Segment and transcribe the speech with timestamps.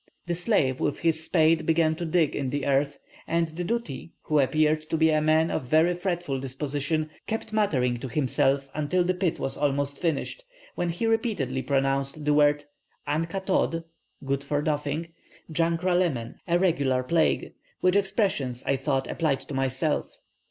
[0.25, 4.39] The slave with his spade began to dig in the earth, and the Dooty, who
[4.39, 9.13] appeared to be a man of very fretful disposition, kept muttering to himself until the
[9.13, 10.43] pit was almost finished,
[10.73, 12.65] when he repeatedly pronounced the word
[13.07, 13.83] ankatod
[14.25, 15.09] (good for nothing),
[15.51, 20.17] jankra lemen (a regular plague), which expressions I thought applied to myself.